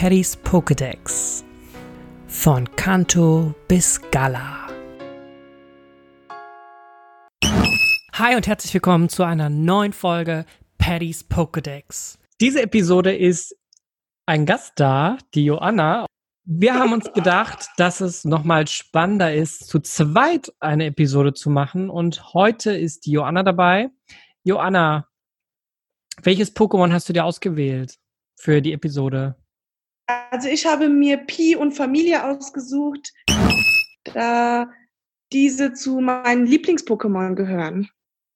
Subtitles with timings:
[0.00, 1.42] Paddys Pokédex.
[2.28, 4.68] Von Kanto bis Gala.
[8.12, 10.44] Hi und herzlich willkommen zu einer neuen Folge
[10.78, 12.16] Paddys Pokédex.
[12.40, 13.56] Diese Episode ist
[14.24, 16.06] ein Gast da, die Joanna.
[16.44, 21.90] Wir haben uns gedacht, dass es nochmal spannender ist, zu zweit eine Episode zu machen.
[21.90, 23.90] Und heute ist die Joanna dabei.
[24.44, 25.08] Joanna,
[26.22, 27.96] welches Pokémon hast du dir ausgewählt
[28.36, 29.34] für die Episode?
[30.08, 33.12] Also ich habe mir Pi und Familie ausgesucht,
[34.04, 34.70] da
[35.32, 37.90] diese zu meinen Lieblings-Pokémon gehören.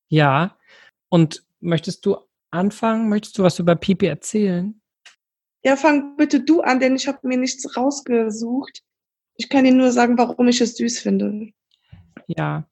[0.09, 0.59] Ja.
[1.09, 2.19] Und möchtest du
[2.51, 3.09] anfangen?
[3.09, 4.79] Möchtest du was über Pipi erzählen?
[5.65, 8.83] Ja, fang bitte du an, denn ich habe mir nichts rausgesucht.
[9.37, 11.53] Ich kann dir nur sagen, warum ich es süß finde.
[12.27, 12.69] Ja.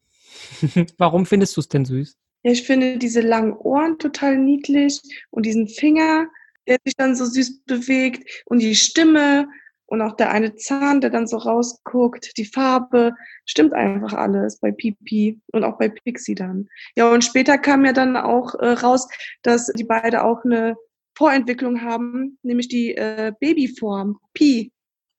[0.99, 2.19] warum findest du es denn süß?
[2.43, 6.29] Ja, ich finde diese langen Ohren total niedlich und diesen Finger,
[6.67, 9.49] der sich dann so süß bewegt und die Stimme
[9.91, 13.13] und auch der eine Zahn, der dann so rausguckt, die Farbe,
[13.45, 16.69] stimmt einfach alles bei Pipi und auch bei Pixie dann.
[16.97, 19.09] Ja, und später kam ja dann auch äh, raus,
[19.43, 20.77] dass die beide auch eine
[21.17, 24.73] Vorentwicklung haben, nämlich die äh, Babyform, Pi.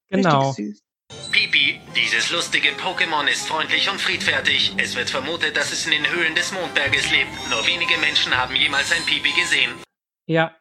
[0.09, 0.51] Genau.
[0.51, 0.83] Richtig süß.
[1.31, 4.73] Pipi, dieses lustige Pokémon ist freundlich und friedfertig.
[4.77, 7.29] Es wird vermutet, dass es in den Höhlen des Mondberges lebt.
[7.49, 9.71] Nur wenige Menschen haben jemals ein Pipi gesehen.
[10.27, 10.55] Ja,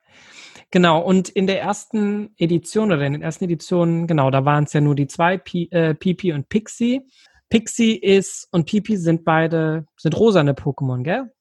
[0.71, 1.01] genau.
[1.01, 4.81] Und in der ersten Edition oder in den ersten Editionen, genau, da waren es ja
[4.81, 7.03] nur die zwei, Pi, äh, Pipi und Pixie.
[7.49, 11.33] Pixie ist und Pipi sind beide, sind rosane Pokémon, gell?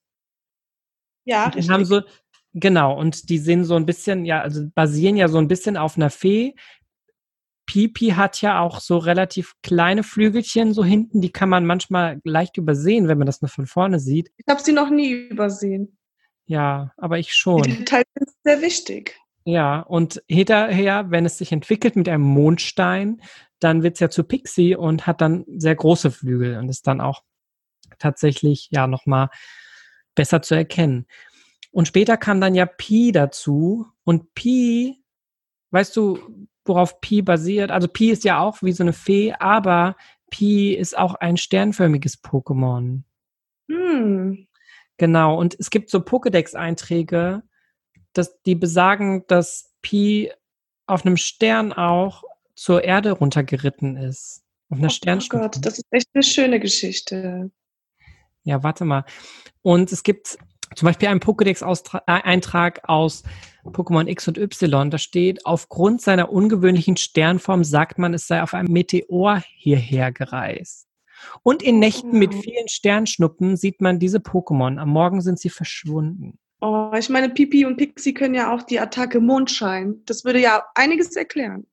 [1.24, 1.72] Ja, und richtig.
[1.72, 2.02] Haben so,
[2.52, 5.96] genau, und die sind so ein bisschen, ja, also basieren ja so ein bisschen auf
[5.96, 6.54] einer Fee,
[7.70, 12.56] Pipi hat ja auch so relativ kleine Flügelchen so hinten, die kann man manchmal leicht
[12.56, 14.32] übersehen, wenn man das nur von vorne sieht.
[14.38, 15.96] Ich habe sie noch nie übersehen.
[16.50, 17.62] Ja, aber ich schon.
[17.62, 19.16] Die Details sind sehr wichtig.
[19.44, 23.22] Ja, und hinterher, wenn es sich entwickelt mit einem Mondstein,
[23.60, 27.00] dann wird es ja zu Pixie und hat dann sehr große Flügel und ist dann
[27.00, 27.22] auch
[28.00, 29.28] tatsächlich ja nochmal
[30.16, 31.06] besser zu erkennen.
[31.70, 35.04] Und später kam dann ja Pi dazu und Pi,
[35.70, 36.18] weißt du,
[36.64, 37.70] worauf Pi basiert.
[37.70, 39.94] Also Pi ist ja auch wie so eine Fee, aber
[40.32, 43.04] Pi ist auch ein sternförmiges Pokémon.
[43.68, 44.48] Hm.
[45.00, 47.42] Genau, und es gibt so Pokédex-Einträge,
[48.12, 50.30] dass die besagen, dass Pi
[50.86, 52.22] auf einem Stern auch
[52.54, 54.42] zur Erde runtergeritten ist.
[54.68, 57.50] Auf einer oh, Gott, das ist echt eine schöne Geschichte.
[58.42, 59.06] Ja, warte mal.
[59.62, 60.36] Und es gibt
[60.76, 63.22] zum Beispiel ein Pokédex-Eintrag aus
[63.64, 64.90] Pokémon X und Y.
[64.90, 70.89] Da steht, aufgrund seiner ungewöhnlichen Sternform sagt man, es sei auf einem Meteor hierher gereist.
[71.42, 74.78] Und in Nächten mit vielen Sternschnuppen sieht man diese Pokémon.
[74.78, 76.38] Am Morgen sind sie verschwunden.
[76.60, 80.02] Oh, ich meine, Pipi und Pixie können ja auch die Attacke Mondschein.
[80.04, 81.66] Das würde ja einiges erklären.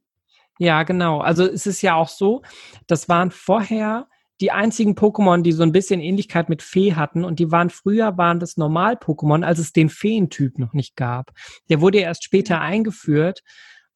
[0.59, 1.19] Ja, genau.
[1.19, 2.41] Also es ist ja auch so,
[2.87, 4.07] das waren vorher
[4.39, 8.17] die einzigen Pokémon, die so ein bisschen Ähnlichkeit mit Fee hatten und die waren früher
[8.17, 11.31] waren das Normal-Pokémon, als es den Feentyp noch nicht gab.
[11.69, 13.43] Der wurde erst später eingeführt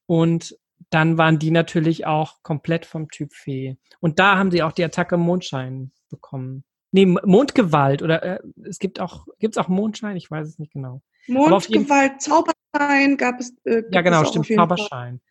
[0.07, 0.57] und
[0.90, 3.78] dann waren die natürlich auch komplett vom Typ Fee.
[4.00, 6.64] Und da haben sie auch die Attacke Mondschein bekommen.
[6.92, 10.18] Nee, Mondgewalt oder äh, es gibt auch, gibt es auch Mondschein?
[10.18, 11.02] Ich weiß es nicht genau.
[11.28, 13.56] Mondgewalt, Zauberschein gab es.
[13.64, 15.22] Äh, ja, genau, stimmt, Zauberschein.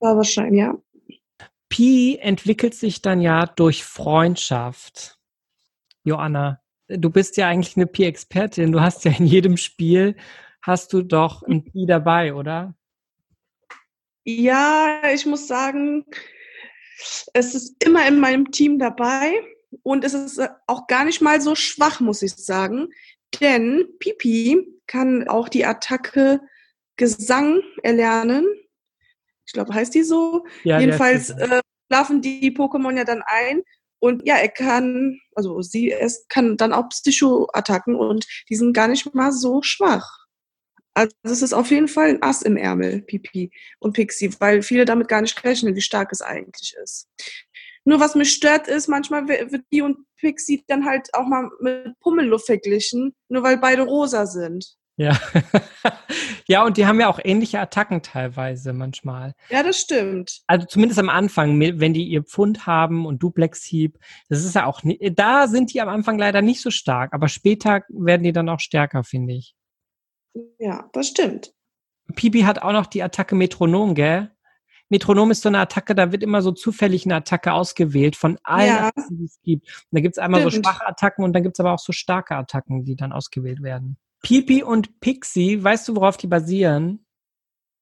[0.00, 0.74] Zauberschein, ja.
[1.68, 5.18] Pi entwickelt sich dann ja durch Freundschaft.
[6.04, 8.72] Joanna, du bist ja eigentlich eine Pi-Expertin.
[8.72, 10.16] Du hast ja in jedem Spiel,
[10.62, 12.74] hast du doch ein Pi dabei, oder?
[14.28, 16.04] Ja, ich muss sagen,
[17.32, 19.32] es ist immer in meinem Team dabei
[19.82, 22.88] und es ist auch gar nicht mal so schwach, muss ich sagen.
[23.40, 26.40] Denn Pipi kann auch die Attacke
[26.96, 28.46] Gesang erlernen
[29.46, 30.44] ich glaube, heißt die so.
[30.64, 33.62] Ja, Jedenfalls äh, schlafen die Pokémon ja dann ein
[34.00, 38.88] und ja, er kann, also sie, es kann dann auch Psycho-Attacken und die sind gar
[38.88, 40.25] nicht mal so schwach.
[40.96, 43.50] Also es ist auf jeden Fall ein Ass im Ärmel, Pipi
[43.80, 47.06] und Pixie, weil viele damit gar nicht rechnen, wie stark es eigentlich ist.
[47.84, 52.00] Nur was mich stört ist, manchmal wird die und Pixie dann halt auch mal mit
[52.00, 54.74] Pummelluft verglichen, nur weil beide rosa sind.
[54.96, 55.20] Ja.
[56.48, 59.34] ja, und die haben ja auch ähnliche Attacken teilweise manchmal.
[59.50, 60.40] Ja, das stimmt.
[60.46, 63.98] Also zumindest am Anfang, wenn die ihr Pfund haben und Duplex Heap,
[64.30, 64.80] das ist ja auch
[65.12, 68.60] da sind die am Anfang leider nicht so stark, aber später werden die dann auch
[68.60, 69.54] stärker, finde ich.
[70.58, 71.54] Ja, das stimmt.
[72.14, 74.30] Pipi hat auch noch die Attacke Metronom, gell?
[74.88, 78.68] Metronom ist so eine Attacke, da wird immer so zufällig eine Attacke ausgewählt von allen,
[78.68, 78.88] ja.
[78.88, 79.66] Attacken, die es gibt.
[79.66, 80.54] Und da gibt es einmal Stimmt.
[80.54, 83.62] so schwache Attacken und dann gibt es aber auch so starke Attacken, die dann ausgewählt
[83.62, 83.96] werden.
[84.22, 87.04] Pipi und Pixie, weißt du, worauf die basieren?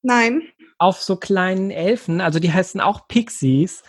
[0.02, 0.42] Nein.
[0.78, 3.82] auf so kleinen Elfen, also die heißen auch Pixies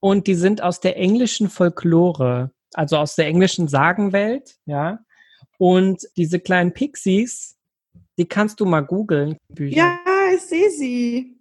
[0.00, 5.00] und die sind aus der englischen Folklore, also aus der englischen Sagenwelt, ja.
[5.58, 7.58] Und diese kleinen Pixies,
[8.18, 9.36] die kannst du mal googeln.
[9.48, 9.76] Bücher.
[9.76, 9.98] Ja,
[10.34, 11.36] ich sehe sie.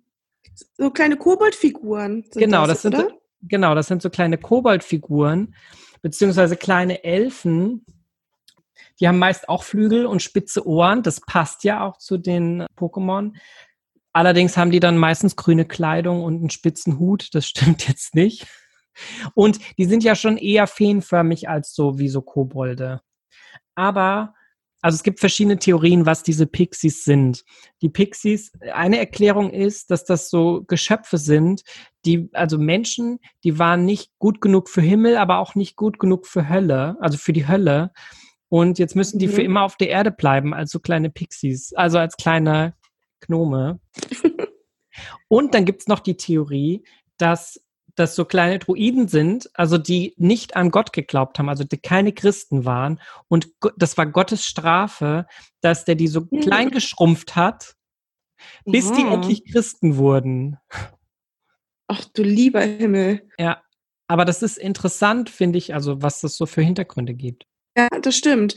[0.77, 2.23] So kleine Koboldfiguren.
[2.23, 3.09] sind Genau, das sind oder?
[3.09, 5.55] so, genau, das sind so kleine Koboldfiguren,
[6.01, 7.85] beziehungsweise kleine Elfen.
[8.99, 11.01] Die haben meist auch Flügel und spitze Ohren.
[11.03, 13.33] Das passt ja auch zu den Pokémon.
[14.13, 17.29] Allerdings haben die dann meistens grüne Kleidung und einen spitzen Hut.
[17.33, 18.45] Das stimmt jetzt nicht.
[19.33, 23.01] Und die sind ja schon eher feenförmig als so wie so Kobolde.
[23.73, 24.35] Aber
[24.83, 27.45] also es gibt verschiedene Theorien, was diese Pixies sind.
[27.81, 31.63] Die Pixies, eine Erklärung ist, dass das so Geschöpfe sind,
[32.03, 36.27] die, also Menschen, die waren nicht gut genug für Himmel, aber auch nicht gut genug
[36.27, 37.93] für Hölle, also für die Hölle.
[38.49, 39.31] Und jetzt müssen die Mhm.
[39.31, 42.75] für immer auf der Erde bleiben, als so kleine Pixies, also als kleine
[43.21, 43.79] Gnome.
[45.29, 46.83] Und dann gibt's noch die Theorie,
[47.17, 47.62] dass
[47.95, 52.11] das so kleine Druiden sind, also die nicht an Gott geglaubt haben, also die keine
[52.13, 52.99] Christen waren.
[53.27, 55.27] Und das war Gottes Strafe,
[55.61, 57.75] dass der die so klein geschrumpft hat,
[58.65, 59.13] bis die Ja.
[59.13, 60.57] endlich Christen wurden.
[61.87, 63.27] Ach du lieber Himmel.
[63.37, 63.61] Ja.
[64.07, 67.45] Aber das ist interessant, finde ich, also was das so für Hintergründe gibt.
[67.77, 68.55] Ja, das stimmt.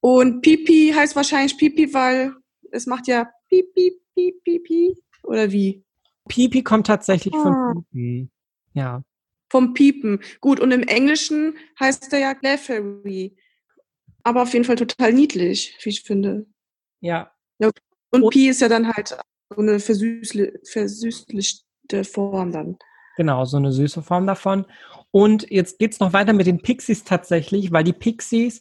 [0.00, 2.34] Und Pipi heißt wahrscheinlich Pipi, weil
[2.72, 4.96] es macht ja Pipi, Pipi, Pipi.
[5.22, 5.84] Oder wie?
[6.28, 7.42] Pipi kommt tatsächlich Ah.
[7.42, 8.28] von Pipi.
[8.78, 9.02] Ja.
[9.50, 10.20] Vom Piepen.
[10.40, 13.36] Gut, und im Englischen heißt er ja Clefairy.
[14.22, 16.46] Aber auf jeden Fall total niedlich, wie ich finde.
[17.00, 17.32] Ja.
[18.10, 19.16] Und Und- Pi ist ja dann halt
[19.50, 22.78] so eine versüßlichte Form dann.
[23.16, 24.66] Genau, so eine süße Form davon.
[25.10, 28.60] Und jetzt geht's noch weiter mit den Pixies tatsächlich, weil die Pixies,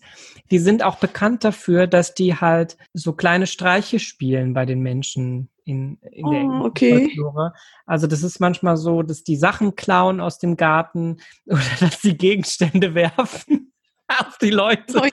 [0.49, 5.49] die sind auch bekannt dafür, dass die halt so kleine Streiche spielen bei den Menschen
[5.65, 6.99] in, in der Oh, englischen okay.
[6.99, 7.53] Folklore.
[7.85, 12.17] Also das ist manchmal so, dass die Sachen klauen aus dem Garten oder dass die
[12.17, 13.73] Gegenstände werfen
[14.07, 15.09] auf die Leute.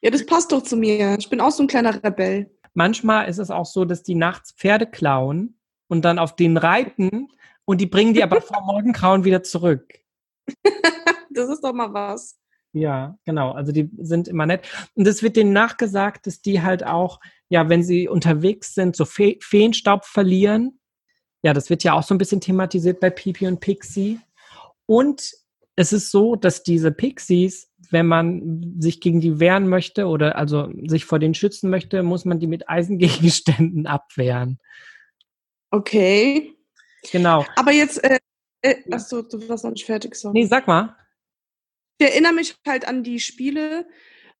[0.00, 1.16] Ja, das passt doch zu mir.
[1.16, 2.50] Ich bin auch so ein kleiner Rebell.
[2.74, 7.28] Manchmal ist es auch so, dass die nachts Pferde klauen und dann auf denen reiten
[7.64, 9.86] und die bringen die aber vor Morgengrauen wieder zurück.
[11.34, 12.38] Das ist doch mal was.
[12.74, 13.52] Ja, genau.
[13.52, 14.66] Also die sind immer nett.
[14.94, 19.06] Und es wird denen nachgesagt, dass die halt auch, ja, wenn sie unterwegs sind, so
[19.06, 20.78] Fe Feenstaub verlieren.
[21.42, 24.20] Ja, das wird ja auch so ein bisschen thematisiert bei Pipi und Pixie.
[24.86, 25.32] Und
[25.76, 30.70] es ist so, dass diese Pixies, wenn man sich gegen die wehren möchte oder also
[30.86, 34.58] sich vor denen schützen möchte, muss man die mit Eisengegenständen abwehren.
[35.70, 36.54] Okay.
[37.10, 37.44] Genau.
[37.56, 38.18] Aber jetzt, äh,
[38.62, 40.38] äh, achso, du warst noch nicht fertig, sorry.
[40.38, 40.96] Nee, sag mal.
[41.98, 43.86] Ich erinnere mich halt an die Spiele,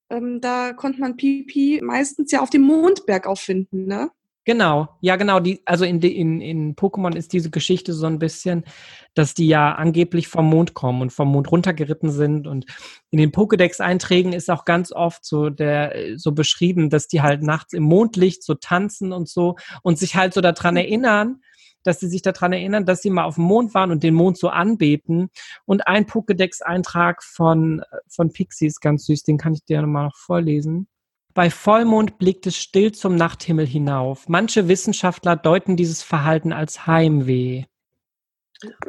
[0.09, 4.11] ähm, da konnte man Pipi meistens ja auf dem Mondberg auffinden, ne?
[4.45, 5.39] Genau, ja genau.
[5.39, 8.65] Die, also in, in, in Pokémon ist diese Geschichte so ein bisschen,
[9.13, 12.45] dass die ja angeblich vom Mond kommen und vom Mond runtergeritten sind.
[12.45, 12.65] Und
[13.09, 17.71] in den Pokédex-Einträgen ist auch ganz oft so der so beschrieben, dass die halt nachts
[17.71, 21.41] im Mondlicht so tanzen und so und sich halt so daran erinnern,
[21.83, 24.37] dass sie sich daran erinnern, dass sie mal auf dem Mond waren und den Mond
[24.37, 25.29] so anbeten.
[25.65, 30.17] Und ein Pokédex-Eintrag von, äh, von Pixies, ganz süß, den kann ich dir nochmal noch
[30.17, 30.87] vorlesen.
[31.33, 34.29] Bei Vollmond blickt es still zum Nachthimmel hinauf.
[34.29, 37.65] Manche Wissenschaftler deuten dieses Verhalten als Heimweh.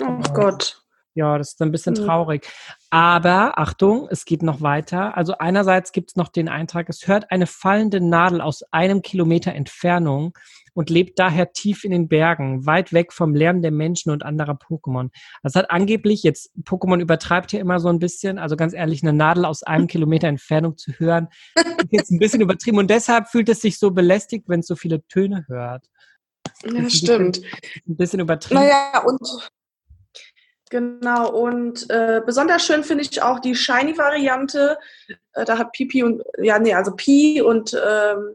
[0.01, 0.81] Oh Gott.
[1.17, 2.05] Ja, das ist ein bisschen Ja.
[2.07, 2.47] traurig.
[2.91, 5.17] Aber Achtung, es geht noch weiter.
[5.17, 9.53] Also einerseits gibt es noch den Eintrag, es hört eine fallende Nadel aus einem Kilometer
[9.53, 10.37] Entfernung
[10.75, 14.59] und lebt daher tief in den Bergen, weit weg vom Lärm der Menschen und anderer
[14.59, 15.11] Pokémon.
[15.43, 19.13] Das hat angeblich, jetzt Pokémon übertreibt hier immer so ein bisschen, also ganz ehrlich, eine
[19.13, 23.49] Nadel aus einem Kilometer Entfernung zu hören, ist jetzt ein bisschen übertrieben und deshalb fühlt
[23.49, 25.87] es sich so belästigt, wenn es so viele Töne hört.
[26.65, 27.41] Ja, stimmt.
[27.87, 28.61] Ein bisschen übertrieben.
[28.61, 29.51] Naja, und
[30.71, 34.79] genau, und äh, besonders schön finde ich auch die Shiny-Variante.
[35.33, 38.35] Äh, da hat Pipi und, ja, nee, also Pi und ähm,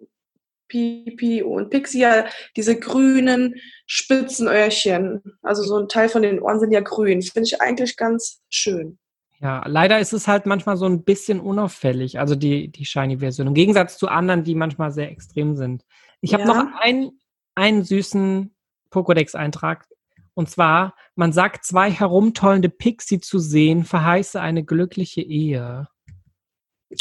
[0.70, 3.56] Pipi und Pixie ja diese grünen
[3.88, 5.22] Spitzenöhrchen.
[5.42, 7.22] Also so ein Teil von den Ohren sind ja grün.
[7.22, 8.98] Finde ich eigentlich ganz schön.
[9.42, 13.48] Ja, leider ist es halt manchmal so ein bisschen unauffällig, also die, die Shiny-Version.
[13.48, 15.84] Im Gegensatz zu anderen, die manchmal sehr extrem sind.
[16.22, 16.48] Ich habe Ja.
[16.64, 17.20] noch einen,
[17.56, 18.54] einen süßen
[18.92, 19.88] Pokédex-Eintrag.
[20.34, 25.88] Und zwar, man sagt, zwei herumtollende Pixie zu sehen, verheiße eine glückliche Ehe.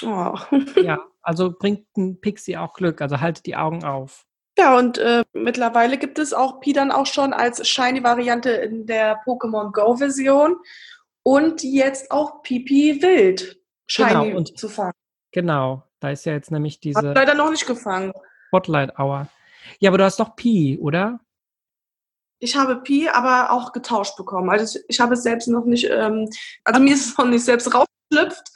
[0.05, 0.37] Oh.
[0.83, 4.25] Ja, also bringt ein Pixie auch Glück, also haltet die Augen auf.
[4.59, 9.23] Ja, und äh, mittlerweile gibt es auch Pi dann auch schon als Shiny-Variante in der
[9.25, 10.57] Pokémon Go-Version
[11.23, 14.95] und jetzt auch Pipi Wild Shiny Genau, und- zu fangen.
[15.33, 18.11] Genau, da ist ja jetzt nämlich Hat diese leider noch nicht gefangen.
[18.47, 19.29] Spotlight Hour.
[19.81, 21.21] Ja, aber du hast doch Pi, oder?
[22.39, 24.49] Ich habe Pi aber auch getauscht bekommen.
[24.49, 26.31] Also ich habe es selbst noch nicht, ähm,
[26.65, 28.51] also mir ist es noch nicht selbst rausgeschlüpft.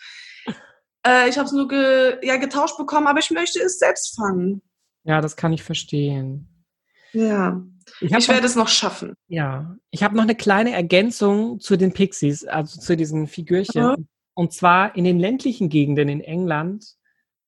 [1.06, 4.62] Äh, ich habe es nur ge, ja, getauscht bekommen, aber ich möchte es selbst fangen.
[5.04, 6.48] Ja, das kann ich verstehen.
[7.12, 7.62] Ja,
[8.00, 9.14] ich, ich werde es noch schaffen.
[9.28, 13.82] Ja, ich habe noch eine kleine Ergänzung zu den Pixies, also zu diesen Figürchen.
[13.82, 14.08] Mhm.
[14.34, 16.84] Und zwar in den ländlichen Gegenden in England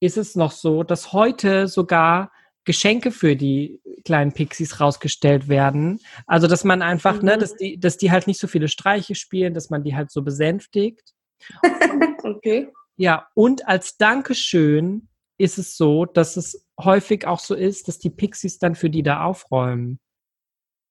[0.00, 2.30] ist es noch so, dass heute sogar
[2.64, 6.00] Geschenke für die kleinen Pixies rausgestellt werden.
[6.26, 7.26] Also, dass man einfach, ne, mhm.
[7.26, 10.10] ne, dass die, dass die halt nicht so viele Streiche spielen, dass man die halt
[10.10, 11.14] so besänftigt.
[12.22, 12.68] okay.
[12.96, 18.10] Ja, und als Dankeschön ist es so, dass es häufig auch so ist, dass die
[18.10, 19.98] Pixies dann für die da aufräumen.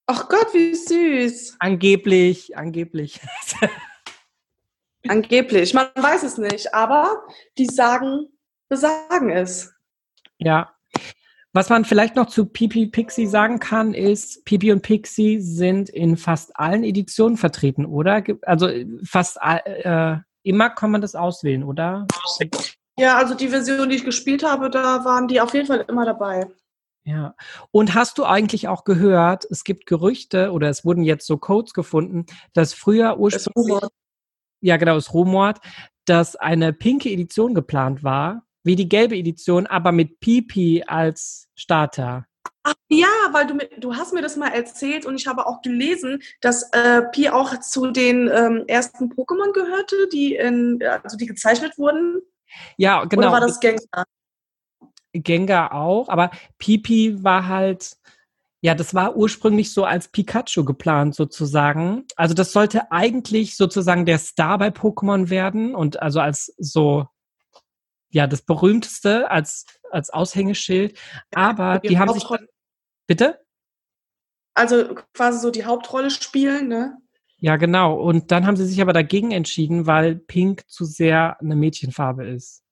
[0.05, 1.55] Ach Gott, wie süß.
[1.59, 3.21] Angeblich, angeblich.
[5.07, 5.73] angeblich.
[5.73, 7.23] Man weiß es nicht, aber
[7.57, 8.27] die sagen,
[8.67, 9.73] besagen es.
[10.39, 10.75] Ja.
[11.53, 16.17] Was man vielleicht noch zu Pipi Pixie sagen kann, ist, Pipi und Pixie sind in
[16.17, 18.23] fast allen Editionen vertreten, oder?
[18.41, 18.69] Also
[19.05, 22.07] fast äh, immer kann man das auswählen, oder?
[22.97, 26.05] Ja, also die Version, die ich gespielt habe, da waren die auf jeden Fall immer
[26.05, 26.47] dabei.
[27.05, 27.35] Ja.
[27.71, 31.73] Und hast du eigentlich auch gehört, es gibt Gerüchte oder es wurden jetzt so Codes
[31.73, 33.89] gefunden, dass früher ursprünglich.
[34.61, 35.59] Ja, genau, es rumort,
[36.05, 42.25] dass eine pinke Edition geplant war, wie die gelbe Edition, aber mit Pipi als Starter.
[42.63, 46.21] Ach, ja, weil du, du hast mir das mal erzählt und ich habe auch gelesen,
[46.39, 51.77] dass äh, Pi auch zu den ähm, ersten Pokémon gehörte, die in, also die gezeichnet
[51.77, 52.21] wurden.
[52.77, 53.23] Ja, genau.
[53.23, 54.05] Oder war das Gengar?
[55.11, 57.97] Gengar auch, aber Pipi war halt,
[58.61, 62.05] ja, das war ursprünglich so als Pikachu geplant sozusagen.
[62.15, 67.07] Also das sollte eigentlich sozusagen der Star bei Pokémon werden und also als so,
[68.13, 70.97] ja, das berühmteste als, als Aushängeschild.
[71.33, 72.47] Aber die, die haben sich dann,
[73.07, 73.39] bitte?
[74.53, 76.97] Also quasi so die Hauptrolle spielen, ne?
[77.37, 77.99] Ja, genau.
[77.99, 82.63] Und dann haben sie sich aber dagegen entschieden, weil Pink zu sehr eine Mädchenfarbe ist.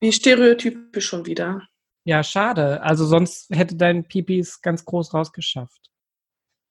[0.00, 1.62] Wie stereotypisch schon wieder.
[2.04, 2.82] Ja, schade.
[2.82, 5.90] Also sonst hätte dein Pipi es ganz groß rausgeschafft.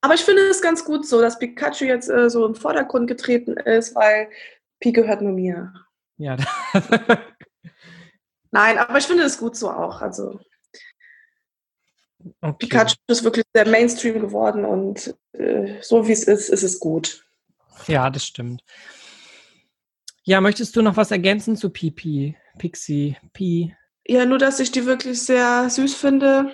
[0.02, 3.54] Aber ich finde es ganz gut so, dass Pikachu jetzt äh, so im Vordergrund getreten
[3.54, 4.30] ist, weil
[4.80, 5.72] Pi gehört nur mir.
[6.18, 6.38] Ja.
[8.52, 10.02] Nein, aber ich finde es gut so auch.
[10.02, 10.40] Also
[12.42, 12.68] okay.
[12.68, 17.26] Pikachu ist wirklich sehr Mainstream geworden und äh, so wie es ist, ist es gut.
[17.88, 18.64] Ja, das stimmt.
[20.24, 23.76] Ja, möchtest du noch was ergänzen zu Pipi, Pixie, Pi?
[24.06, 26.54] Ja, nur, dass ich die wirklich sehr süß finde.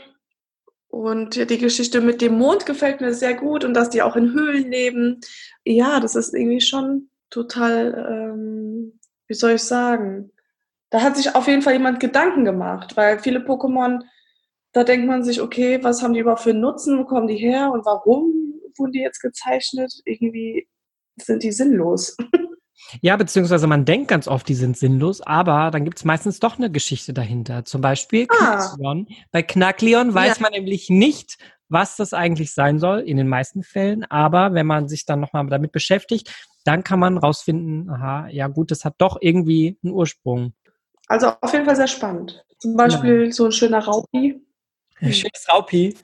[0.87, 4.31] Und die Geschichte mit dem Mond gefällt mir sehr gut und dass die auch in
[4.31, 5.19] Höhlen leben.
[5.65, 8.97] Ja, das ist irgendwie schon total, ähm,
[9.27, 10.31] wie soll ich sagen?
[10.95, 13.99] Da hat sich auf jeden Fall jemand Gedanken gemacht, weil viele Pokémon,
[14.71, 17.35] da denkt man sich, okay, was haben die überhaupt für einen Nutzen, wo kommen die
[17.35, 18.31] her und warum
[18.77, 19.91] wurden die jetzt gezeichnet?
[20.05, 20.69] Irgendwie
[21.17, 22.15] sind die sinnlos.
[23.01, 26.57] Ja, beziehungsweise man denkt ganz oft, die sind sinnlos, aber dann gibt es meistens doch
[26.57, 27.65] eine Geschichte dahinter.
[27.65, 28.57] Zum Beispiel ah.
[28.57, 29.07] Knackleon.
[29.31, 30.41] Bei Knackleon weiß ja.
[30.43, 31.37] man nämlich nicht,
[31.67, 34.03] was das eigentlich sein soll, in den meisten Fällen.
[34.03, 36.31] Aber wenn man sich dann nochmal damit beschäftigt,
[36.63, 40.53] dann kann man rausfinden, aha, ja gut, das hat doch irgendwie einen Ursprung.
[41.07, 42.43] Also auf jeden Fall sehr spannend.
[42.59, 43.31] Zum Beispiel ja.
[43.31, 44.41] so ein schöner Raupi.
[44.99, 45.95] Ein schönes Raupi.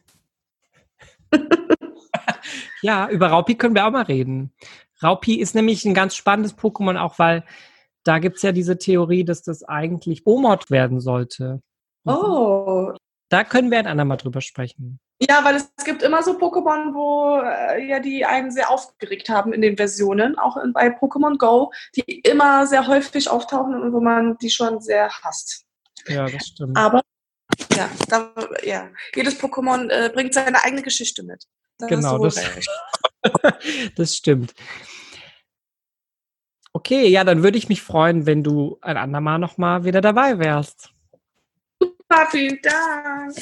[2.81, 4.53] ja, über Raupi können wir auch mal reden.
[5.01, 7.43] Raupi ist nämlich ein ganz spannendes Pokémon, auch weil
[8.03, 11.61] da gibt es ja diese Theorie, dass das eigentlich Omod werden sollte.
[12.05, 12.93] Oh.
[13.31, 14.99] Da können wir ein andermal drüber sprechen.
[15.21, 19.53] Ja, weil es gibt immer so Pokémon, wo äh, ja die einen sehr aufgeregt haben
[19.53, 24.01] in den Versionen, auch in, bei Pokémon Go, die immer sehr häufig auftauchen und wo
[24.01, 25.63] man die schon sehr hasst.
[26.07, 26.77] Ja, das stimmt.
[26.77, 27.01] Aber
[27.73, 28.33] ja, da,
[28.63, 28.89] ja.
[29.15, 31.45] jedes Pokémon äh, bringt seine eigene Geschichte mit.
[31.77, 32.35] Da genau, das,
[33.95, 34.53] das stimmt.
[36.73, 40.90] Okay, ja, dann würde ich mich freuen, wenn du ein andermal nochmal wieder dabei wärst.
[42.11, 43.35] Super, vielen Dank.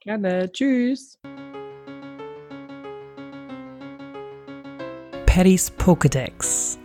[0.00, 0.50] Gerne.
[0.50, 1.16] Tschüss.
[5.26, 6.76] Paddys Pokédex.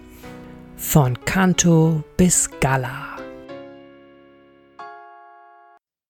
[0.75, 3.10] Von Kanto bis Gala.